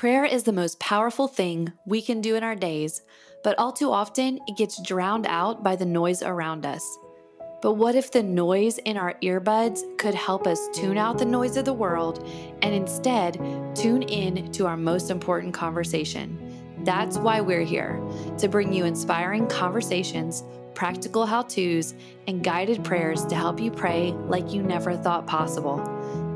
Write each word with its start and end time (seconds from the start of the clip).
Prayer 0.00 0.24
is 0.24 0.44
the 0.44 0.50
most 0.50 0.80
powerful 0.80 1.28
thing 1.28 1.74
we 1.84 2.00
can 2.00 2.22
do 2.22 2.34
in 2.34 2.42
our 2.42 2.54
days, 2.54 3.02
but 3.44 3.58
all 3.58 3.70
too 3.70 3.92
often 3.92 4.40
it 4.46 4.56
gets 4.56 4.80
drowned 4.80 5.26
out 5.26 5.62
by 5.62 5.76
the 5.76 5.84
noise 5.84 6.22
around 6.22 6.64
us. 6.64 6.82
But 7.60 7.74
what 7.74 7.94
if 7.94 8.10
the 8.10 8.22
noise 8.22 8.78
in 8.78 8.96
our 8.96 9.12
earbuds 9.22 9.82
could 9.98 10.14
help 10.14 10.46
us 10.46 10.70
tune 10.72 10.96
out 10.96 11.18
the 11.18 11.26
noise 11.26 11.58
of 11.58 11.66
the 11.66 11.74
world 11.74 12.26
and 12.62 12.74
instead 12.74 13.34
tune 13.76 14.00
in 14.04 14.50
to 14.52 14.66
our 14.66 14.78
most 14.78 15.10
important 15.10 15.52
conversation? 15.52 16.38
That's 16.82 17.18
why 17.18 17.42
we're 17.42 17.60
here 17.60 18.00
to 18.38 18.48
bring 18.48 18.72
you 18.72 18.86
inspiring 18.86 19.48
conversations, 19.48 20.44
practical 20.72 21.26
how 21.26 21.42
to's, 21.42 21.92
and 22.26 22.42
guided 22.42 22.82
prayers 22.84 23.26
to 23.26 23.34
help 23.34 23.60
you 23.60 23.70
pray 23.70 24.12
like 24.12 24.50
you 24.50 24.62
never 24.62 24.96
thought 24.96 25.26
possible. 25.26 25.78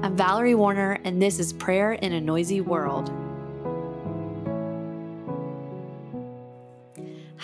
I'm 0.03 0.15
Valerie 0.15 0.53
Woerner, 0.53 1.01
and 1.05 1.23
this 1.23 1.39
is 1.39 1.55
Prayer 1.55 1.95
in 1.95 2.13
a 2.13 2.21
Noisy 2.21 2.61
World. 2.61 3.24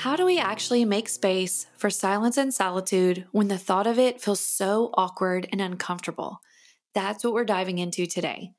How 0.01 0.17
do 0.17 0.25
we 0.25 0.39
actually 0.39 0.87
make 0.87 1.11
space 1.11 1.67
for 1.77 1.91
silence 1.91 2.39
and 2.39 2.55
solitude 2.55 3.27
when 3.33 3.49
the 3.49 3.59
thought 3.59 3.87
of 3.87 3.99
it 3.99 4.19
feels 4.19 4.41
so 4.41 4.89
awkward 4.95 5.47
and 5.53 5.61
uncomfortable? 5.61 6.41
That's 6.95 7.23
what 7.23 7.35
we're 7.35 7.45
diving 7.45 7.79
into 7.79 8.07
today. 8.07 8.53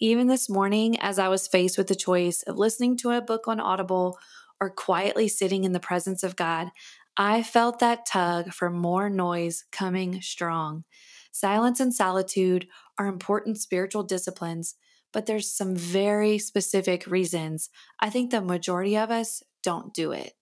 Even 0.00 0.28
this 0.28 0.48
morning, 0.48 0.98
as 0.98 1.18
I 1.18 1.28
was 1.28 1.46
faced 1.46 1.76
with 1.76 1.88
the 1.88 1.94
choice 1.94 2.42
of 2.44 2.56
listening 2.56 2.96
to 2.98 3.10
a 3.10 3.20
book 3.20 3.46
on 3.46 3.60
Audible 3.60 4.16
or 4.62 4.70
quietly 4.70 5.28
sitting 5.28 5.64
in 5.64 5.72
the 5.72 5.78
presence 5.78 6.22
of 6.22 6.36
God, 6.36 6.70
I 7.18 7.42
felt 7.42 7.80
that 7.80 8.06
tug 8.06 8.54
for 8.54 8.70
more 8.70 9.10
noise 9.10 9.66
coming 9.70 10.22
strong. 10.22 10.84
Silence 11.30 11.80
and 11.80 11.92
solitude 11.92 12.66
are 12.98 13.08
important 13.08 13.58
spiritual 13.58 14.04
disciplines, 14.04 14.74
but 15.12 15.26
there's 15.26 15.54
some 15.54 15.76
very 15.76 16.38
specific 16.38 17.06
reasons 17.06 17.68
I 18.00 18.08
think 18.08 18.30
the 18.30 18.40
majority 18.40 18.96
of 18.96 19.10
us 19.10 19.42
don't 19.62 19.92
do 19.92 20.12
it. 20.12 20.32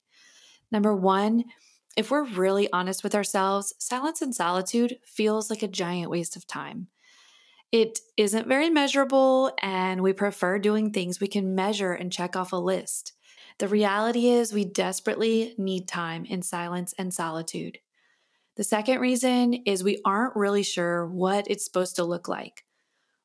Number 0.71 0.95
one, 0.95 1.45
if 1.97 2.11
we're 2.11 2.25
really 2.25 2.71
honest 2.73 3.03
with 3.03 3.15
ourselves, 3.15 3.75
silence 3.79 4.21
and 4.21 4.35
solitude 4.35 4.99
feels 5.05 5.49
like 5.49 5.63
a 5.63 5.69
giant 5.69 6.11
waste 6.11 6.37
of 6.37 6.47
time. 6.47 6.89
It 7.73 7.99
isn't 8.17 8.47
very 8.47 8.71
measurable, 8.71 9.53
and 9.61 10.03
we 10.03 10.13
prefer 10.13 10.59
doing 10.59 10.93
things 10.93 11.21
we 11.21 11.27
can 11.27 11.55
measure 11.55 11.93
and 11.93 12.13
check 12.13 12.37
off 12.37 12.53
a 12.53 12.57
list. 12.57 13.13
The 13.59 13.69
reality 13.69 14.29
is, 14.29 14.53
we 14.53 14.65
desperately 14.65 15.55
need 15.59 15.89
time 15.89 16.25
in 16.27 16.43
silence 16.43 16.95
and 16.99 17.13
solitude. 17.13 17.79
The 18.57 18.65
second 18.65 19.01
reason 19.01 19.55
is 19.67 19.83
we 19.83 20.01
aren't 20.05 20.37
really 20.37 20.63
sure 20.63 21.07
what 21.07 21.47
it's 21.49 21.65
supposed 21.65 21.97
to 21.97 22.05
look 22.05 22.29
like. 22.29 22.65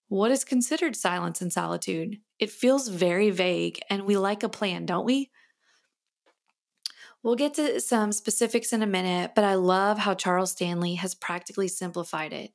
What 0.07 0.31
is 0.31 0.43
considered 0.43 0.95
silence 0.95 1.41
and 1.41 1.53
solitude? 1.53 2.17
It 2.39 2.49
feels 2.49 2.87
very 2.89 3.29
vague, 3.29 3.79
and 3.89 4.03
we 4.03 4.17
like 4.17 4.43
a 4.43 4.49
plan, 4.49 4.85
don't 4.85 5.05
we? 5.05 5.31
We'll 7.23 7.35
get 7.35 7.53
to 7.55 7.79
some 7.79 8.11
specifics 8.11 8.73
in 8.73 8.81
a 8.81 8.87
minute, 8.87 9.33
but 9.35 9.43
I 9.43 9.53
love 9.53 9.99
how 9.99 10.15
Charles 10.15 10.51
Stanley 10.51 10.95
has 10.95 11.13
practically 11.13 11.67
simplified 11.67 12.33
it. 12.33 12.51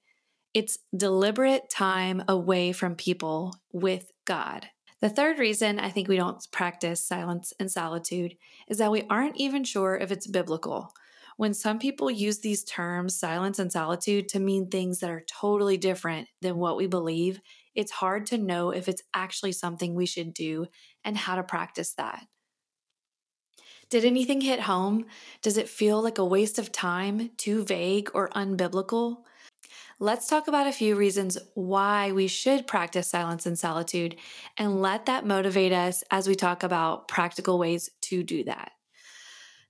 It's 0.55 0.79
deliberate 0.97 1.71
time 1.71 2.25
away 2.27 2.73
from 2.73 2.97
people 2.97 3.55
with 3.73 4.11
God. 4.25 4.67
The 5.01 5.11
third 5.11 5.39
reason 5.39 5.79
I 5.79 5.91
think 5.91 6.09
we 6.09 6.17
don't 6.17 6.45
practice 6.51 7.07
silence 7.07 7.53
and 7.61 7.71
solitude 7.71 8.37
is 8.67 8.79
that 8.79 8.91
we 8.91 9.05
aren't 9.09 9.37
even 9.37 9.63
sure 9.63 9.97
if 9.97 10.11
it's 10.11 10.27
biblical. 10.27 10.93
When 11.37 11.53
some 11.53 11.79
people 11.79 12.11
use 12.11 12.39
these 12.39 12.65
terms, 12.65 13.15
silence 13.17 13.59
and 13.59 13.71
solitude, 13.71 14.29
to 14.31 14.41
mean 14.41 14.69
things 14.69 15.01
that 15.01 15.11
are 15.11 15.23
totally 15.29 15.77
different 15.77 16.29
than 16.41 16.57
what 16.57 16.79
we 16.79 16.87
believe, 16.87 17.41
it's 17.75 17.93
hard 17.93 18.25
to 18.27 18.39
know 18.39 18.71
if 18.71 18.89
it's 18.89 19.03
actually 19.15 19.53
something 19.53 19.95
we 19.95 20.07
should 20.07 20.33
do 20.33 20.67
and 21.05 21.17
how 21.17 21.37
to 21.37 21.43
practice 21.43 21.93
that. 21.99 22.27
Did 23.89 24.05
anything 24.05 24.41
hit 24.41 24.61
home? 24.61 25.07
Does 25.43 25.57
it 25.57 25.69
feel 25.69 26.03
like 26.03 26.19
a 26.19 26.25
waste 26.25 26.59
of 26.59 26.73
time, 26.73 27.31
too 27.37 27.65
vague, 27.65 28.11
or 28.15 28.29
unbiblical? 28.31 29.19
Let's 30.01 30.27
talk 30.27 30.49
about 30.49 30.67
a 30.67 30.73
few 30.73 30.97
reasons 30.97 31.39
why 31.55 32.11
we 32.11 32.27
should 32.27 32.67
practice 32.67 33.09
silence 33.09 33.47
and 33.47 33.57
solitude 33.57 34.17
and 34.59 34.83
let 34.83 35.07
that 35.07 35.25
motivate 35.25 35.73
us 35.73 36.03
as 36.11 36.27
we 36.27 36.35
talk 36.35 36.65
about 36.65 37.07
practical 37.07 37.61
ways 37.61 37.89
to 38.03 38.25
do 38.25 38.43
that. 38.45 38.73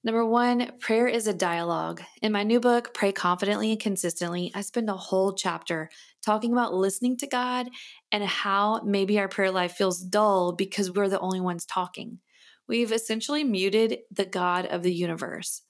Number 0.02 0.24
one, 0.24 0.72
prayer 0.80 1.08
is 1.08 1.26
a 1.26 1.34
dialogue. 1.34 2.02
In 2.22 2.32
my 2.32 2.42
new 2.42 2.58
book, 2.58 2.94
Pray 2.94 3.12
Confidently 3.12 3.70
and 3.72 3.80
Consistently, 3.80 4.50
I 4.54 4.62
spend 4.62 4.88
a 4.88 4.96
whole 4.96 5.34
chapter 5.34 5.90
talking 6.24 6.52
about 6.52 6.72
listening 6.72 7.18
to 7.18 7.26
God 7.26 7.68
and 8.12 8.24
how 8.24 8.80
maybe 8.82 9.18
our 9.18 9.28
prayer 9.28 9.50
life 9.50 9.72
feels 9.72 10.00
dull 10.00 10.52
because 10.52 10.90
we're 10.90 11.08
the 11.08 11.20
only 11.20 11.40
ones 11.40 11.66
talking 11.66 12.20
we've 12.68 12.92
essentially 12.92 13.44
muted 13.44 13.98
the 14.10 14.24
God 14.24 14.66
of 14.66 14.82
the 14.82 14.94
universe. 14.94 15.62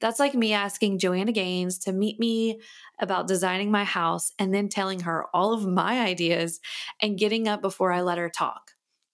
That's 0.00 0.18
like 0.18 0.34
me 0.34 0.52
asking 0.52 0.98
Joanna 0.98 1.32
Gaines 1.32 1.78
to 1.80 1.92
meet 1.92 2.18
me 2.18 2.60
about 3.00 3.28
designing 3.28 3.70
my 3.70 3.84
house 3.84 4.32
and 4.38 4.54
then 4.54 4.68
telling 4.68 5.00
her 5.00 5.26
all 5.34 5.52
of 5.52 5.66
my 5.66 6.00
ideas 6.00 6.60
and 7.02 7.18
getting 7.18 7.46
up 7.46 7.60
before 7.60 7.92
I 7.92 8.00
let 8.00 8.18
her 8.18 8.30
talk. 8.30 8.72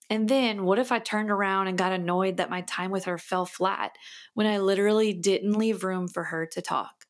And 0.08 0.28
then 0.28 0.64
what 0.64 0.78
if 0.78 0.92
I 0.92 1.00
turned 1.00 1.30
around 1.30 1.66
and 1.66 1.76
got 1.76 1.92
annoyed 1.92 2.36
that 2.36 2.50
my 2.50 2.60
time 2.62 2.92
with 2.92 3.06
her 3.06 3.18
fell 3.18 3.44
flat 3.44 3.96
when 4.34 4.46
I 4.46 4.58
literally 4.58 5.12
didn't 5.12 5.58
leave 5.58 5.82
room 5.82 6.06
for 6.06 6.24
her 6.24 6.46
to 6.46 6.62
talk? 6.62 7.05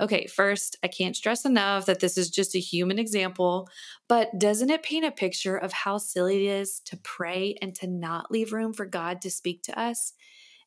Okay, 0.00 0.26
first, 0.26 0.76
I 0.82 0.88
can't 0.88 1.14
stress 1.16 1.44
enough 1.44 1.86
that 1.86 2.00
this 2.00 2.18
is 2.18 2.28
just 2.28 2.56
a 2.56 2.60
human 2.60 2.98
example, 2.98 3.68
but 4.08 4.36
doesn't 4.38 4.70
it 4.70 4.82
paint 4.82 5.04
a 5.04 5.12
picture 5.12 5.56
of 5.56 5.72
how 5.72 5.98
silly 5.98 6.44
it 6.46 6.50
is 6.50 6.80
to 6.86 6.96
pray 6.96 7.56
and 7.62 7.74
to 7.76 7.86
not 7.86 8.30
leave 8.30 8.52
room 8.52 8.72
for 8.72 8.86
God 8.86 9.22
to 9.22 9.30
speak 9.30 9.62
to 9.64 9.78
us? 9.78 10.12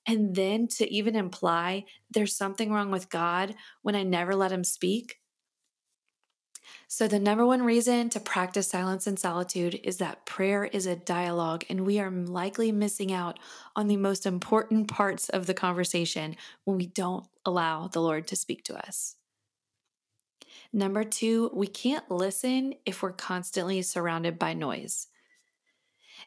And 0.08 0.36
then 0.36 0.68
to 0.78 0.90
even 0.92 1.16
imply 1.16 1.86
there's 2.10 2.36
something 2.38 2.72
wrong 2.72 2.92
with 2.92 3.10
God 3.10 3.56
when 3.82 3.96
I 3.96 4.04
never 4.04 4.36
let 4.36 4.54
him 4.54 4.64
speak? 4.64 5.18
So, 6.88 7.08
the 7.08 7.20
number 7.20 7.46
one 7.46 7.64
reason 7.64 8.10
to 8.10 8.20
practice 8.20 8.70
silence 8.70 9.08
and 9.08 9.20
solitude 9.20 9.80
is 9.84 9.98
that 9.98 10.26
prayer 10.26 10.66
is 10.66 10.86
a 10.86 10.96
dialogue, 10.96 11.66
and 11.70 11.86
we 11.86 12.00
are 12.00 12.10
likely 12.10 12.72
missing 12.72 13.12
out 13.12 13.40
on 13.76 13.88
the 13.88 13.98
most 13.98 14.26
important 14.26 14.88
parts 14.88 15.30
of 15.30 15.46
the 15.46 15.54
conversation 15.54 16.36
when 16.64 16.78
we 16.78 16.88
don't 16.88 17.28
allow 17.46 17.88
the 17.88 18.02
Lord 18.02 18.28
to 18.28 18.36
speak 18.36 18.64
to 18.66 18.88
us. 18.88 19.17
Number 20.78 21.04
two, 21.04 21.50
we 21.56 21.66
can't 21.66 22.08
listen 22.12 22.76
if 22.86 23.02
we're 23.02 23.12
constantly 23.12 23.82
surrounded 23.82 24.38
by 24.38 24.54
noise. 24.54 25.08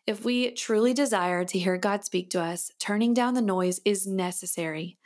If 0.08 0.24
we 0.24 0.50
truly 0.50 0.92
desire 0.92 1.44
to 1.44 1.56
hear 1.56 1.76
God 1.76 2.04
speak 2.04 2.30
to 2.30 2.42
us, 2.42 2.72
turning 2.80 3.14
down 3.14 3.34
the 3.34 3.42
noise 3.42 3.80
is 3.84 4.08
necessary. 4.08 4.98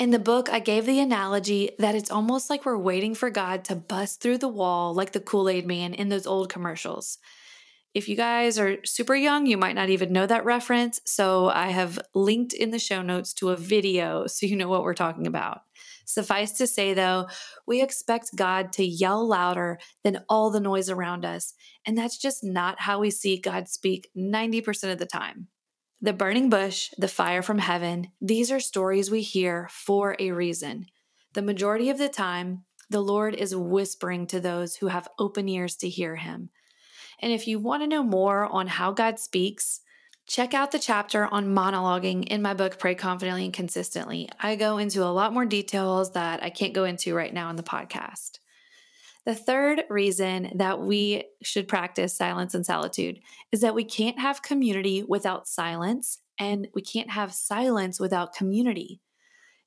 In 0.00 0.10
the 0.10 0.18
book, 0.18 0.48
I 0.50 0.58
gave 0.58 0.84
the 0.84 0.98
analogy 0.98 1.70
that 1.78 1.94
it's 1.94 2.10
almost 2.10 2.50
like 2.50 2.66
we're 2.66 2.76
waiting 2.76 3.14
for 3.14 3.30
God 3.30 3.64
to 3.66 3.76
bust 3.76 4.20
through 4.20 4.38
the 4.38 4.48
wall 4.48 4.94
like 4.94 5.12
the 5.12 5.20
Kool 5.20 5.48
Aid 5.48 5.64
Man 5.64 5.94
in 5.94 6.08
those 6.08 6.26
old 6.26 6.48
commercials. 6.48 7.18
If 7.94 8.08
you 8.08 8.16
guys 8.16 8.58
are 8.58 8.84
super 8.84 9.14
young, 9.14 9.46
you 9.46 9.56
might 9.56 9.76
not 9.76 9.90
even 9.90 10.12
know 10.12 10.26
that 10.26 10.44
reference. 10.44 11.00
So 11.04 11.50
I 11.50 11.68
have 11.68 12.00
linked 12.16 12.52
in 12.52 12.72
the 12.72 12.80
show 12.80 13.02
notes 13.02 13.32
to 13.34 13.50
a 13.50 13.56
video 13.56 14.26
so 14.26 14.44
you 14.44 14.56
know 14.56 14.68
what 14.68 14.82
we're 14.82 14.92
talking 14.94 15.28
about. 15.28 15.60
Suffice 16.08 16.52
to 16.52 16.66
say, 16.66 16.94
though, 16.94 17.28
we 17.66 17.82
expect 17.82 18.34
God 18.34 18.72
to 18.72 18.82
yell 18.82 19.28
louder 19.28 19.78
than 20.02 20.24
all 20.26 20.50
the 20.50 20.58
noise 20.58 20.88
around 20.88 21.26
us. 21.26 21.52
And 21.84 21.98
that's 21.98 22.16
just 22.16 22.42
not 22.42 22.80
how 22.80 23.00
we 23.00 23.10
see 23.10 23.38
God 23.38 23.68
speak 23.68 24.08
90% 24.16 24.90
of 24.90 24.98
the 24.98 25.04
time. 25.04 25.48
The 26.00 26.14
burning 26.14 26.48
bush, 26.48 26.88
the 26.96 27.08
fire 27.08 27.42
from 27.42 27.58
heaven, 27.58 28.08
these 28.22 28.50
are 28.50 28.58
stories 28.58 29.10
we 29.10 29.20
hear 29.20 29.68
for 29.70 30.16
a 30.18 30.30
reason. 30.30 30.86
The 31.34 31.42
majority 31.42 31.90
of 31.90 31.98
the 31.98 32.08
time, 32.08 32.64
the 32.88 33.02
Lord 33.02 33.34
is 33.34 33.54
whispering 33.54 34.26
to 34.28 34.40
those 34.40 34.76
who 34.76 34.86
have 34.86 35.08
open 35.18 35.46
ears 35.46 35.76
to 35.76 35.90
hear 35.90 36.16
him. 36.16 36.48
And 37.20 37.32
if 37.32 37.46
you 37.46 37.58
want 37.58 37.82
to 37.82 37.86
know 37.86 38.02
more 38.02 38.46
on 38.46 38.66
how 38.66 38.92
God 38.92 39.18
speaks, 39.18 39.82
Check 40.28 40.52
out 40.52 40.72
the 40.72 40.78
chapter 40.78 41.26
on 41.26 41.54
monologuing 41.54 42.26
in 42.26 42.42
my 42.42 42.52
book, 42.52 42.78
Pray 42.78 42.94
Confidently 42.94 43.46
and 43.46 43.52
Consistently. 43.54 44.28
I 44.38 44.56
go 44.56 44.76
into 44.76 45.02
a 45.02 45.08
lot 45.08 45.32
more 45.32 45.46
details 45.46 46.12
that 46.12 46.42
I 46.42 46.50
can't 46.50 46.74
go 46.74 46.84
into 46.84 47.14
right 47.14 47.32
now 47.32 47.48
in 47.48 47.56
the 47.56 47.62
podcast. 47.62 48.38
The 49.24 49.34
third 49.34 49.84
reason 49.88 50.52
that 50.56 50.80
we 50.80 51.24
should 51.42 51.66
practice 51.66 52.14
silence 52.14 52.54
and 52.54 52.66
solitude 52.66 53.20
is 53.52 53.62
that 53.62 53.74
we 53.74 53.84
can't 53.84 54.18
have 54.20 54.42
community 54.42 55.02
without 55.02 55.48
silence, 55.48 56.18
and 56.38 56.68
we 56.74 56.82
can't 56.82 57.10
have 57.10 57.32
silence 57.32 57.98
without 57.98 58.34
community. 58.34 59.00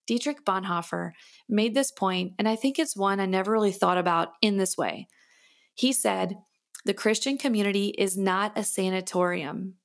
Dietrich 0.06 0.46
Bonhoeffer 0.46 1.14
made 1.50 1.74
this 1.74 1.92
point, 1.92 2.34
and 2.38 2.48
I 2.48 2.56
think 2.56 2.78
it's 2.78 2.96
one 2.96 3.20
I 3.20 3.26
never 3.26 3.52
really 3.52 3.72
thought 3.72 3.98
about 3.98 4.34
in 4.44 4.58
this 4.58 4.78
way. 4.78 5.08
He 5.74 5.92
said, 5.92 6.38
The 6.86 6.94
Christian 6.94 7.40
community 7.40 7.96
is 7.98 8.16
not 8.16 8.56
a 8.56 8.64
sanatorium, 8.64 9.76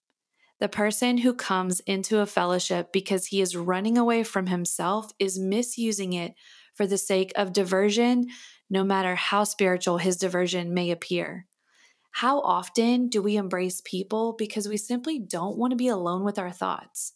the 0.58 0.68
person 0.68 1.18
who 1.18 1.34
comes 1.34 1.80
into 1.80 2.20
a 2.20 2.26
fellowship 2.26 2.92
because 2.92 3.26
he 3.26 3.40
is 3.40 3.56
running 3.56 3.98
away 3.98 4.22
from 4.22 4.46
himself 4.46 5.10
is 5.18 5.38
misusing 5.38 6.14
it 6.14 6.34
for 6.74 6.86
the 6.86 6.98
sake 6.98 7.32
of 7.36 7.52
diversion, 7.52 8.26
no 8.70 8.82
matter 8.82 9.14
how 9.14 9.44
spiritual 9.44 9.98
his 9.98 10.16
diversion 10.16 10.72
may 10.72 10.90
appear. 10.90 11.46
How 12.12 12.40
often 12.40 13.08
do 13.08 13.20
we 13.20 13.36
embrace 13.36 13.82
people 13.84 14.34
because 14.38 14.66
we 14.68 14.78
simply 14.78 15.18
don't 15.18 15.58
want 15.58 15.72
to 15.72 15.76
be 15.76 15.88
alone 15.88 16.24
with 16.24 16.38
our 16.38 16.50
thoughts? 16.50 17.12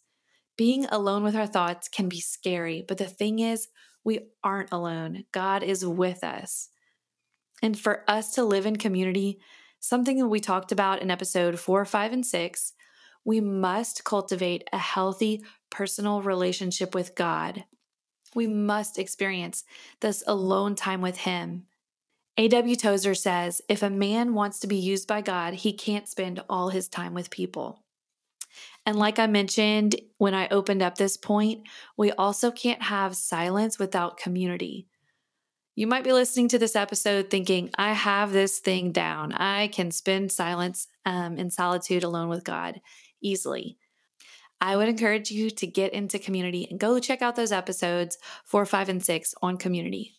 Being 0.57 0.85
alone 0.85 1.23
with 1.23 1.35
our 1.35 1.47
thoughts 1.47 1.87
can 1.87 2.07
be 2.07 2.19
scary, 2.19 2.85
but 2.87 2.99
the 2.99 3.05
thing 3.05 3.39
is, 3.39 3.67
we 4.03 4.19
aren't 4.43 4.71
alone. 4.71 5.25
God 5.31 5.63
is 5.63 5.85
with 5.85 6.23
us. 6.23 6.69
And 7.63 7.77
for 7.77 8.03
us 8.07 8.33
to 8.35 8.43
live 8.43 8.65
in 8.65 8.75
community, 8.75 9.39
something 9.79 10.17
that 10.17 10.27
we 10.27 10.39
talked 10.39 10.71
about 10.71 11.01
in 11.01 11.09
episode 11.09 11.59
four, 11.59 11.85
five, 11.85 12.13
and 12.13 12.25
six, 12.25 12.73
we 13.23 13.39
must 13.39 14.03
cultivate 14.03 14.67
a 14.71 14.77
healthy 14.77 15.43
personal 15.69 16.21
relationship 16.21 16.95
with 16.95 17.15
God. 17.15 17.65
We 18.33 18.47
must 18.47 18.97
experience 18.97 19.63
this 19.99 20.23
alone 20.25 20.75
time 20.75 21.01
with 21.01 21.17
Him. 21.17 21.65
A.W. 22.37 22.75
Tozer 22.75 23.13
says 23.13 23.61
if 23.67 23.83
a 23.83 23.89
man 23.89 24.33
wants 24.33 24.59
to 24.59 24.67
be 24.67 24.77
used 24.77 25.07
by 25.07 25.21
God, 25.21 25.53
he 25.53 25.73
can't 25.73 26.07
spend 26.07 26.41
all 26.49 26.69
his 26.69 26.87
time 26.87 27.13
with 27.13 27.29
people. 27.29 27.83
And 28.85 28.97
like 28.97 29.19
I 29.19 29.27
mentioned 29.27 29.95
when 30.17 30.33
I 30.33 30.47
opened 30.47 30.81
up 30.81 30.95
this 30.95 31.17
point, 31.17 31.67
we 31.97 32.11
also 32.11 32.49
can't 32.49 32.81
have 32.81 33.15
silence 33.15 33.77
without 33.77 34.17
community. 34.17 34.87
You 35.75 35.87
might 35.87 36.03
be 36.03 36.13
listening 36.13 36.47
to 36.49 36.59
this 36.59 36.75
episode 36.75 37.29
thinking, 37.29 37.69
I 37.77 37.93
have 37.93 38.31
this 38.31 38.59
thing 38.59 38.91
down. 38.91 39.33
I 39.33 39.67
can 39.67 39.91
spend 39.91 40.31
silence 40.31 40.87
um, 41.05 41.37
in 41.37 41.49
solitude 41.49 42.03
alone 42.03 42.29
with 42.29 42.43
God 42.43 42.81
easily. 43.21 43.77
I 44.59 44.77
would 44.77 44.89
encourage 44.89 45.31
you 45.31 45.49
to 45.49 45.67
get 45.67 45.93
into 45.93 46.19
community 46.19 46.67
and 46.69 46.79
go 46.79 46.99
check 46.99 47.21
out 47.21 47.35
those 47.35 47.51
episodes 47.51 48.17
four, 48.45 48.65
five, 48.65 48.89
and 48.89 49.03
six 49.03 49.33
on 49.41 49.57
community. 49.57 50.13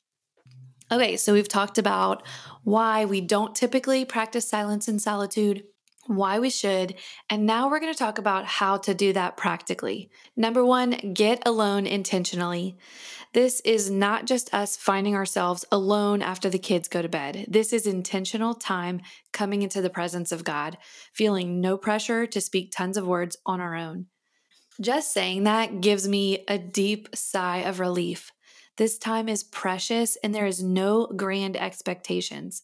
Okay, 0.91 1.17
so 1.17 1.33
we've 1.33 1.49
talked 1.49 1.79
about 1.79 2.27
why 2.65 3.05
we 3.05 3.21
don't 3.21 3.55
typically 3.55 4.05
practice 4.05 4.49
silence 4.49 4.89
and 4.89 5.01
solitude, 5.01 5.65
why 6.07 6.39
we 6.39 6.51
should, 6.51 6.95
and 7.31 7.47
now 7.47 7.71
we're 7.71 7.81
going 7.81 7.93
to 7.93 7.99
talk 7.99 8.19
about 8.19 8.45
how 8.45 8.77
to 8.79 8.95
do 8.95 9.13
that 9.13 9.37
practically. 9.37 10.11
Number 10.37 10.65
one, 10.65 11.13
get 11.15 11.43
alone 11.47 11.87
intentionally. 11.87 12.77
This 13.33 13.61
is 13.61 13.91
not 13.91 14.27
just 14.27 14.53
us 14.53 14.77
finding 14.77 15.15
ourselves 15.15 15.65
alone 15.73 16.21
after 16.21 16.51
the 16.51 16.59
kids 16.59 16.89
go 16.89 17.01
to 17.01 17.09
bed. 17.09 17.47
This 17.49 17.73
is 17.73 17.87
intentional 17.87 18.55
time 18.55 19.01
coming 19.33 19.63
into 19.63 19.81
the 19.81 19.91
presence 19.91 20.33
of 20.33 20.45
God, 20.45 20.77
feeling 21.13 21.61
no 21.61 21.79
pressure 21.79 22.27
to 22.27 22.41
speak 22.41 22.73
tons 22.73 22.97
of 22.97 23.07
words 23.07 23.37
on 23.47 23.61
our 23.61 23.75
own. 23.75 24.07
Just 24.81 25.13
saying 25.13 25.45
that 25.45 25.81
gives 25.81 26.09
me 26.09 26.45
a 26.49 26.59
deep 26.59 27.09
sigh 27.15 27.59
of 27.59 27.81
relief. 27.81 28.33
This 28.77 28.99
time 28.99 29.29
is 29.29 29.45
precious 29.45 30.17
and 30.25 30.35
there 30.35 30.47
is 30.47 30.63
no 30.63 31.07
grand 31.07 31.57
expectations. 31.57 32.63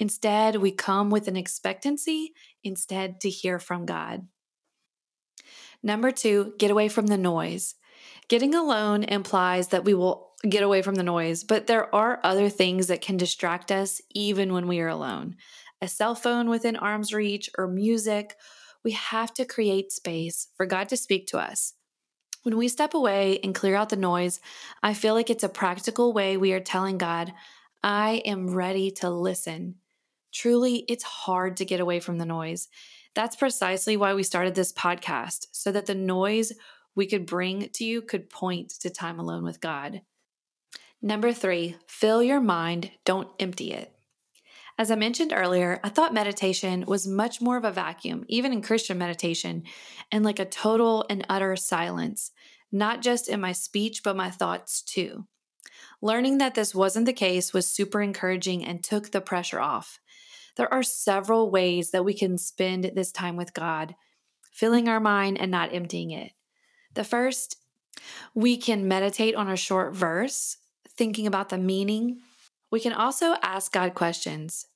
Instead, 0.00 0.56
we 0.56 0.72
come 0.72 1.10
with 1.10 1.28
an 1.28 1.36
expectancy 1.36 2.32
instead 2.64 3.20
to 3.20 3.28
hear 3.28 3.58
from 3.58 3.84
God. 3.84 4.26
Number 5.82 6.10
two, 6.10 6.54
get 6.58 6.70
away 6.70 6.88
from 6.88 7.06
the 7.06 7.18
noise. 7.18 7.74
Getting 8.28 8.54
alone 8.54 9.04
implies 9.04 9.68
that 9.68 9.84
we 9.84 9.92
will 9.92 10.30
get 10.48 10.62
away 10.62 10.80
from 10.80 10.94
the 10.94 11.02
noise, 11.02 11.44
but 11.44 11.66
there 11.66 11.94
are 11.94 12.18
other 12.24 12.48
things 12.48 12.86
that 12.86 13.02
can 13.02 13.18
distract 13.18 13.70
us 13.70 14.00
even 14.14 14.54
when 14.54 14.66
we 14.66 14.80
are 14.80 14.88
alone. 14.88 15.36
A 15.82 15.88
cell 15.88 16.14
phone 16.14 16.48
within 16.48 16.76
arm's 16.76 17.12
reach 17.12 17.50
or 17.58 17.68
music. 17.68 18.36
We 18.82 18.92
have 18.92 19.34
to 19.34 19.44
create 19.44 19.92
space 19.92 20.48
for 20.56 20.64
God 20.64 20.88
to 20.88 20.96
speak 20.96 21.26
to 21.28 21.38
us. 21.38 21.74
When 22.42 22.56
we 22.56 22.68
step 22.68 22.94
away 22.94 23.38
and 23.44 23.54
clear 23.54 23.76
out 23.76 23.90
the 23.90 23.96
noise, 23.96 24.40
I 24.82 24.94
feel 24.94 25.12
like 25.12 25.28
it's 25.28 25.44
a 25.44 25.48
practical 25.50 26.14
way 26.14 26.38
we 26.38 26.54
are 26.54 26.60
telling 26.60 26.96
God, 26.96 27.34
I 27.82 28.22
am 28.24 28.54
ready 28.54 28.90
to 28.92 29.10
listen. 29.10 29.74
Truly, 30.32 30.84
it's 30.88 31.04
hard 31.04 31.56
to 31.58 31.64
get 31.64 31.80
away 31.80 32.00
from 32.00 32.18
the 32.18 32.26
noise. 32.26 32.68
That's 33.14 33.36
precisely 33.36 33.96
why 33.96 34.14
we 34.14 34.22
started 34.22 34.54
this 34.54 34.72
podcast, 34.72 35.46
so 35.52 35.72
that 35.72 35.86
the 35.86 35.94
noise 35.94 36.52
we 36.94 37.06
could 37.06 37.26
bring 37.26 37.68
to 37.70 37.84
you 37.84 38.02
could 38.02 38.30
point 38.30 38.70
to 38.80 38.90
time 38.90 39.18
alone 39.18 39.44
with 39.44 39.60
God. 39.60 40.02
Number 41.02 41.32
three, 41.32 41.76
fill 41.86 42.22
your 42.22 42.40
mind, 42.40 42.90
don't 43.04 43.30
empty 43.40 43.72
it. 43.72 43.92
As 44.78 44.90
I 44.90 44.94
mentioned 44.94 45.32
earlier, 45.34 45.80
I 45.84 45.88
thought 45.88 46.14
meditation 46.14 46.84
was 46.86 47.06
much 47.06 47.40
more 47.40 47.56
of 47.56 47.64
a 47.64 47.72
vacuum, 47.72 48.24
even 48.28 48.52
in 48.52 48.62
Christian 48.62 48.98
meditation, 48.98 49.64
and 50.10 50.24
like 50.24 50.38
a 50.38 50.44
total 50.44 51.04
and 51.10 51.26
utter 51.28 51.56
silence, 51.56 52.30
not 52.72 53.02
just 53.02 53.28
in 53.28 53.40
my 53.40 53.52
speech, 53.52 54.02
but 54.02 54.16
my 54.16 54.30
thoughts 54.30 54.80
too. 54.80 55.26
Learning 56.00 56.38
that 56.38 56.54
this 56.54 56.74
wasn't 56.74 57.06
the 57.06 57.12
case 57.12 57.52
was 57.52 57.68
super 57.68 58.00
encouraging 58.00 58.64
and 58.64 58.82
took 58.82 59.10
the 59.10 59.20
pressure 59.20 59.60
off. 59.60 60.00
There 60.60 60.70
are 60.74 60.82
several 60.82 61.50
ways 61.50 61.92
that 61.92 62.04
we 62.04 62.12
can 62.12 62.36
spend 62.36 62.84
this 62.94 63.10
time 63.10 63.34
with 63.34 63.54
God, 63.54 63.94
filling 64.52 64.90
our 64.90 65.00
mind 65.00 65.40
and 65.40 65.50
not 65.50 65.72
emptying 65.72 66.10
it. 66.10 66.32
The 66.92 67.02
first, 67.02 67.56
we 68.34 68.58
can 68.58 68.86
meditate 68.86 69.34
on 69.34 69.48
a 69.48 69.56
short 69.56 69.94
verse, 69.94 70.58
thinking 70.86 71.26
about 71.26 71.48
the 71.48 71.56
meaning. 71.56 72.18
We 72.70 72.78
can 72.78 72.92
also 72.92 73.36
ask 73.42 73.72
God 73.72 73.94
questions. 73.94 74.66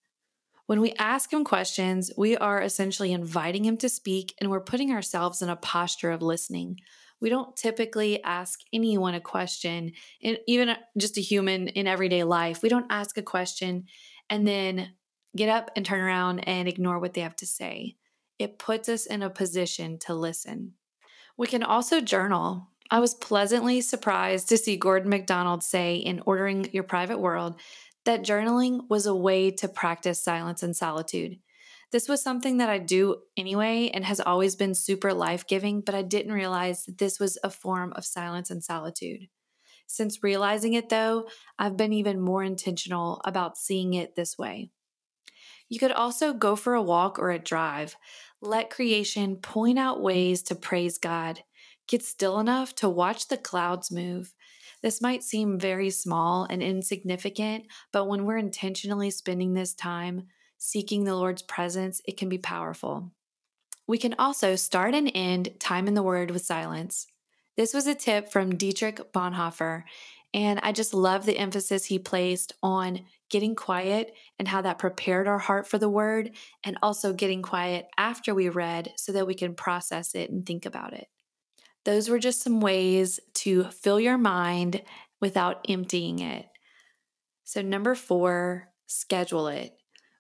When 0.65 0.81
we 0.81 0.95
ask 0.95 1.31
him 1.31 1.45
questions, 1.45 2.11
we 2.17 2.35
are 2.35 2.63
essentially 2.63 3.13
inviting 3.13 3.67
him 3.67 3.77
to 3.77 3.91
speak 3.91 4.33
and 4.41 4.51
we're 4.51 4.61
putting 4.61 4.91
ourselves 4.91 5.43
in 5.43 5.51
a 5.51 5.57
posture 5.57 6.13
of 6.13 6.23
listening. 6.23 6.79
We 7.21 7.29
don't 7.29 7.55
typically 7.55 8.25
ask 8.25 8.61
anyone 8.73 9.13
a 9.13 9.21
question, 9.21 9.93
even 10.23 10.77
just 10.97 11.19
a 11.19 11.21
human 11.21 11.69
in 11.69 11.87
everyday 11.87 12.25
life. 12.25 12.63
We 12.63 12.71
don't 12.71 12.87
ask 12.89 13.19
a 13.19 13.23
question 13.23 13.85
and 14.31 14.49
then 14.49 14.95
get 15.37 15.49
up 15.49 15.71
and 15.77 15.85
turn 15.85 16.01
around 16.01 16.41
and 16.41 16.69
ignore 16.69 16.99
what 16.99 17.15
they 17.15 17.21
have 17.21 17.37
to 17.37 17.47
say. 17.47 17.97
It 18.39 18.59
puts 18.59 18.89
us 18.89 19.07
in 19.07 19.23
a 19.23 19.31
position 19.31 19.99
to 20.01 20.15
listen. 20.15 20.75
We 21.37 21.47
can 21.47 21.63
also 21.63 22.01
journal. 22.01 22.69
I 22.91 23.01
was 23.01 23.15
pleasantly 23.15 23.81
surprised 23.81 24.49
to 24.49 24.59
see 24.59 24.77
Gordon 24.77 25.11
MacDonald 25.11 25.63
say 25.63 25.97
in 25.97 26.23
Ordering 26.27 26.69
Your 26.73 26.85
Private 26.85 27.19
World 27.19 27.61
that 28.05 28.23
journaling 28.23 28.89
was 28.89 29.07
a 29.07 29.15
way 29.15 29.51
to 29.51 29.69
practice 29.69 30.23
silence 30.23 30.63
and 30.63 30.77
solitude. 30.77 31.39
This 31.91 32.09
was 32.09 32.23
something 32.23 32.59
that 32.59 32.69
I 32.69 32.79
do 32.79 33.19
anyway 33.37 33.91
and 33.95 34.05
has 34.05 34.21
always 34.21 34.57
been 34.57 34.75
super 34.75 35.15
life 35.15 35.47
giving, 35.47 35.81
but 35.81 35.95
I 35.95 36.03
didn't 36.03 36.33
realize 36.33 36.85
that 36.85 36.99
this 36.99 37.21
was 37.21 37.39
a 37.45 37.51
form 37.51 37.93
of 37.95 38.05
silence 38.05 38.51
and 38.51 38.63
solitude. 38.63 39.29
Since 39.87 40.23
realizing 40.23 40.75
it, 40.75 40.89
though, 40.89 41.29
I've 41.59 41.77
been 41.77 41.93
even 41.93 42.21
more 42.21 42.43
intentional 42.43 43.21
about 43.25 43.57
seeing 43.57 43.95
it 43.95 44.17
this 44.17 44.37
way. 44.37 44.71
You 45.75 45.81
could 45.81 45.91
also 45.91 46.33
go 46.33 46.55
for 46.55 46.75
a 46.75 46.83
walk 46.83 47.19
or 47.19 47.33
a 47.33 47.39
drive. 47.41 47.97
Let 48.41 48.71
creation 48.71 49.35
point 49.35 49.77
out 49.77 50.01
ways 50.01 50.41
to 50.45 50.55
praise 50.55 50.99
God. 50.99 51.41
Get 51.89 52.05
still 52.05 52.39
enough 52.39 52.77
to 52.77 52.89
watch 52.89 53.27
the 53.27 53.37
clouds 53.37 53.91
move. 53.91 54.33
This 54.83 55.03
might 55.03 55.25
seem 55.25 55.59
very 55.59 55.91
small 55.91 56.47
and 56.49 56.63
insignificant, 56.63 57.65
but 57.93 58.07
when 58.07 58.25
we're 58.25 58.37
intentionally 58.37 59.11
spending 59.11 59.55
this 59.55 59.75
time 59.75 60.29
seeking 60.59 61.03
the 61.03 61.17
Lord's 61.17 61.43
presence, 61.43 62.01
it 62.07 62.17
can 62.17 62.29
be 62.29 62.39
powerful. 62.39 63.11
We 63.89 63.99
can 63.99 64.15
also 64.17 64.55
start 64.55 64.95
and 64.95 65.11
end 65.13 65.59
time 65.59 65.89
in 65.89 65.95
the 65.95 66.05
Word 66.05 66.31
with 66.31 66.47
silence. 66.47 67.09
This 67.57 67.75
was 67.75 67.89
a 67.89 67.97
tip 67.97 68.31
from 68.31 68.55
Dietrich 68.55 69.13
Bonhoeffer, 69.13 69.83
and 70.35 70.59
I 70.65 70.73
just 70.73 70.93
love 70.93 71.25
the 71.25 71.39
emphasis 71.39 71.85
he 71.85 72.01
placed 72.01 72.53
on 72.61 73.07
getting 73.31 73.55
quiet 73.55 74.13
and 74.39 74.49
how 74.49 74.63
that 74.63 74.81
prepared 74.81 75.29
our 75.29 75.39
heart 75.39 75.67
for 75.67 75.79
the 75.79 75.89
Word, 75.89 76.33
and 76.65 76.77
also 76.83 77.13
getting 77.13 77.41
quiet 77.41 77.87
after 77.97 78.35
we 78.35 78.49
read 78.49 78.93
so 78.97 79.13
that 79.13 79.29
we 79.29 79.35
can 79.35 79.55
process 79.55 80.15
it 80.15 80.31
and 80.31 80.45
think 80.45 80.67
about 80.67 80.93
it. 80.93 81.07
Those 81.85 82.09
were 82.09 82.19
just 82.19 82.43
some 82.43 82.61
ways 82.61 83.21
to 83.35 83.65
fill 83.65 84.01
your 84.01 84.19
mind 84.19 84.83
without 85.21 85.65
emptying 85.69 86.19
it. 86.19 86.47
So, 87.45 87.63
number 87.63 87.95
four, 87.95 88.71
schedule 88.87 89.47
it. 89.47 89.73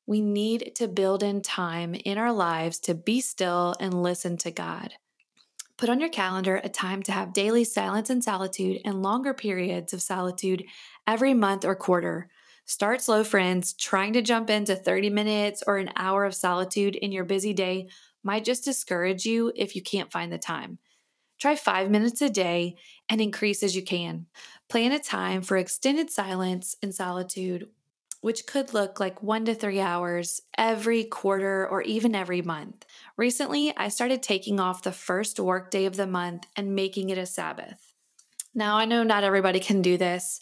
We 0.06 0.20
need 0.20 0.72
to 0.76 0.86
build 0.86 1.22
in 1.22 1.42
time 1.42 1.94
in 1.94 2.18
our 2.18 2.32
lives 2.32 2.78
to 2.80 2.94
be 2.94 3.20
still 3.20 3.74
and 3.80 4.02
listen 4.02 4.36
to 4.38 4.50
God. 4.50 4.94
Put 5.76 5.88
on 5.88 6.00
your 6.00 6.08
calendar 6.08 6.60
a 6.62 6.68
time 6.68 7.02
to 7.04 7.12
have 7.12 7.32
daily 7.32 7.64
silence 7.64 8.08
and 8.08 8.22
solitude 8.22 8.80
and 8.84 9.02
longer 9.02 9.34
periods 9.34 9.92
of 9.92 10.02
solitude 10.02 10.64
every 11.06 11.34
month 11.34 11.64
or 11.64 11.74
quarter. 11.74 12.30
Start 12.64 13.02
slow, 13.02 13.24
friends. 13.24 13.74
Trying 13.74 14.12
to 14.14 14.22
jump 14.22 14.50
into 14.50 14.76
30 14.76 15.10
minutes 15.10 15.62
or 15.66 15.78
an 15.78 15.90
hour 15.96 16.24
of 16.24 16.34
solitude 16.34 16.94
in 16.96 17.12
your 17.12 17.24
busy 17.24 17.52
day 17.52 17.88
might 18.22 18.44
just 18.44 18.64
discourage 18.64 19.26
you 19.26 19.52
if 19.54 19.74
you 19.74 19.82
can't 19.82 20.12
find 20.12 20.32
the 20.32 20.38
time. 20.38 20.78
Try 21.40 21.56
five 21.56 21.90
minutes 21.90 22.22
a 22.22 22.30
day 22.30 22.76
and 23.08 23.20
increase 23.20 23.62
as 23.62 23.74
you 23.74 23.82
can. 23.82 24.26
Plan 24.70 24.92
a 24.92 24.98
time 24.98 25.42
for 25.42 25.56
extended 25.56 26.08
silence 26.08 26.76
and 26.82 26.94
solitude, 26.94 27.68
which 28.24 28.46
could 28.46 28.72
look 28.72 28.98
like 28.98 29.22
one 29.22 29.44
to 29.44 29.54
three 29.54 29.80
hours 29.80 30.40
every 30.56 31.04
quarter 31.04 31.68
or 31.68 31.82
even 31.82 32.14
every 32.14 32.40
month. 32.40 32.86
Recently, 33.18 33.76
I 33.76 33.88
started 33.88 34.22
taking 34.22 34.58
off 34.58 34.82
the 34.82 34.92
first 34.92 35.38
workday 35.38 35.84
of 35.84 35.96
the 35.96 36.06
month 36.06 36.46
and 36.56 36.74
making 36.74 37.10
it 37.10 37.18
a 37.18 37.26
Sabbath. 37.26 37.92
Now, 38.54 38.78
I 38.78 38.86
know 38.86 39.02
not 39.02 39.24
everybody 39.24 39.60
can 39.60 39.82
do 39.82 39.98
this, 39.98 40.40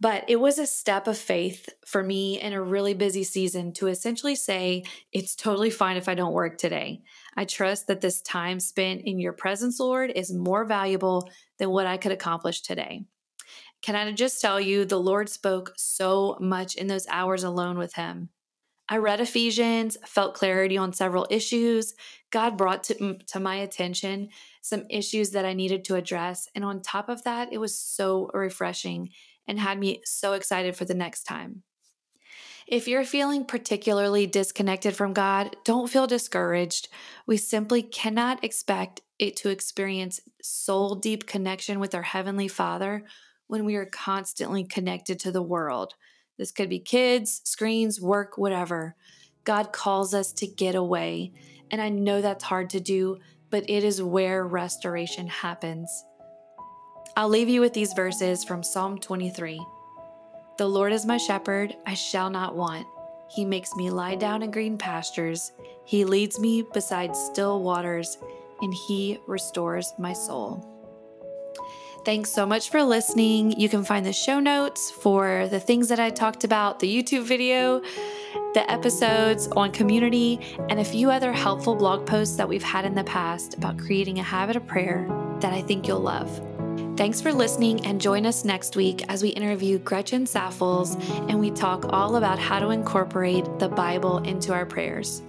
but 0.00 0.22
it 0.28 0.36
was 0.36 0.60
a 0.60 0.68
step 0.68 1.08
of 1.08 1.18
faith 1.18 1.68
for 1.84 2.00
me 2.00 2.40
in 2.40 2.52
a 2.52 2.62
really 2.62 2.94
busy 2.94 3.24
season 3.24 3.72
to 3.72 3.88
essentially 3.88 4.36
say, 4.36 4.84
it's 5.10 5.34
totally 5.34 5.70
fine 5.70 5.96
if 5.96 6.08
I 6.08 6.14
don't 6.14 6.32
work 6.32 6.58
today. 6.58 7.02
I 7.36 7.44
trust 7.44 7.88
that 7.88 8.02
this 8.02 8.22
time 8.22 8.60
spent 8.60 9.00
in 9.04 9.18
your 9.18 9.32
presence, 9.32 9.80
Lord, 9.80 10.12
is 10.14 10.32
more 10.32 10.64
valuable 10.64 11.28
than 11.58 11.70
what 11.70 11.88
I 11.88 11.96
could 11.96 12.12
accomplish 12.12 12.60
today. 12.60 13.06
Can 13.86 13.94
I 13.94 14.10
just 14.10 14.40
tell 14.40 14.60
you, 14.60 14.84
the 14.84 14.98
Lord 14.98 15.28
spoke 15.28 15.72
so 15.76 16.36
much 16.40 16.74
in 16.74 16.88
those 16.88 17.06
hours 17.06 17.44
alone 17.44 17.78
with 17.78 17.94
Him. 17.94 18.30
I 18.88 18.96
read 18.96 19.20
Ephesians, 19.20 19.96
felt 20.04 20.34
clarity 20.34 20.76
on 20.76 20.92
several 20.92 21.24
issues. 21.30 21.94
God 22.32 22.56
brought 22.56 22.82
to, 22.84 23.18
to 23.28 23.38
my 23.38 23.54
attention 23.54 24.30
some 24.60 24.86
issues 24.90 25.30
that 25.30 25.44
I 25.44 25.52
needed 25.52 25.84
to 25.84 25.94
address. 25.94 26.48
And 26.56 26.64
on 26.64 26.82
top 26.82 27.08
of 27.08 27.22
that, 27.22 27.52
it 27.52 27.58
was 27.58 27.78
so 27.78 28.28
refreshing 28.34 29.10
and 29.46 29.60
had 29.60 29.78
me 29.78 30.00
so 30.04 30.32
excited 30.32 30.74
for 30.74 30.84
the 30.84 30.92
next 30.92 31.22
time. 31.22 31.62
If 32.66 32.88
you're 32.88 33.04
feeling 33.04 33.44
particularly 33.44 34.26
disconnected 34.26 34.96
from 34.96 35.12
God, 35.12 35.54
don't 35.64 35.88
feel 35.88 36.08
discouraged. 36.08 36.88
We 37.24 37.36
simply 37.36 37.84
cannot 37.84 38.42
expect 38.42 39.02
it 39.20 39.36
to 39.36 39.50
experience 39.50 40.18
soul 40.42 40.96
deep 40.96 41.28
connection 41.28 41.78
with 41.78 41.94
our 41.94 42.02
Heavenly 42.02 42.48
Father 42.48 43.04
when 43.48 43.64
we 43.64 43.76
are 43.76 43.86
constantly 43.86 44.64
connected 44.64 45.18
to 45.20 45.32
the 45.32 45.42
world. 45.42 45.94
This 46.38 46.52
could 46.52 46.68
be 46.68 46.78
kids, 46.78 47.40
screens, 47.44 48.00
work, 48.00 48.36
whatever. 48.36 48.94
God 49.44 49.72
calls 49.72 50.12
us 50.12 50.32
to 50.34 50.46
get 50.46 50.74
away. 50.74 51.32
And 51.70 51.80
I 51.80 51.88
know 51.88 52.20
that's 52.20 52.44
hard 52.44 52.70
to 52.70 52.80
do, 52.80 53.18
but 53.50 53.68
it 53.68 53.84
is 53.84 54.02
where 54.02 54.46
restoration 54.46 55.28
happens. 55.28 56.04
I'll 57.16 57.28
leave 57.28 57.48
you 57.48 57.60
with 57.60 57.72
these 57.72 57.94
verses 57.94 58.44
from 58.44 58.62
Psalm 58.62 58.98
23. 58.98 59.64
The 60.58 60.68
Lord 60.68 60.92
is 60.92 61.06
my 61.06 61.16
shepherd, 61.16 61.76
I 61.86 61.94
shall 61.94 62.30
not 62.30 62.56
want. 62.56 62.86
He 63.28 63.44
makes 63.44 63.74
me 63.74 63.90
lie 63.90 64.14
down 64.14 64.42
in 64.42 64.50
green 64.50 64.78
pastures. 64.78 65.52
He 65.84 66.04
leads 66.04 66.38
me 66.38 66.62
beside 66.72 67.16
still 67.16 67.62
waters, 67.62 68.18
and 68.60 68.72
He 68.86 69.18
restores 69.26 69.92
my 69.98 70.12
soul. 70.12 70.75
Thanks 72.06 72.30
so 72.30 72.46
much 72.46 72.70
for 72.70 72.84
listening. 72.84 73.58
You 73.58 73.68
can 73.68 73.82
find 73.82 74.06
the 74.06 74.12
show 74.12 74.38
notes 74.38 74.92
for 74.92 75.48
the 75.50 75.58
things 75.58 75.88
that 75.88 75.98
I 75.98 76.10
talked 76.10 76.44
about, 76.44 76.78
the 76.78 76.86
YouTube 76.86 77.24
video, 77.24 77.80
the 78.54 78.64
episodes 78.70 79.48
on 79.56 79.72
community, 79.72 80.38
and 80.70 80.78
a 80.78 80.84
few 80.84 81.10
other 81.10 81.32
helpful 81.32 81.74
blog 81.74 82.06
posts 82.06 82.36
that 82.36 82.48
we've 82.48 82.62
had 82.62 82.84
in 82.84 82.94
the 82.94 83.02
past 83.02 83.54
about 83.54 83.76
creating 83.76 84.20
a 84.20 84.22
habit 84.22 84.54
of 84.54 84.64
prayer 84.68 85.04
that 85.40 85.52
I 85.52 85.62
think 85.62 85.88
you'll 85.88 85.98
love. 85.98 86.30
Thanks 86.96 87.20
for 87.20 87.32
listening 87.32 87.84
and 87.84 88.00
join 88.00 88.24
us 88.24 88.44
next 88.44 88.76
week 88.76 89.04
as 89.08 89.20
we 89.20 89.30
interview 89.30 89.80
Gretchen 89.80 90.26
Saffels 90.26 90.94
and 91.28 91.40
we 91.40 91.50
talk 91.50 91.86
all 91.88 92.14
about 92.14 92.38
how 92.38 92.60
to 92.60 92.68
incorporate 92.68 93.46
the 93.58 93.68
Bible 93.68 94.18
into 94.18 94.52
our 94.52 94.64
prayers. 94.64 95.22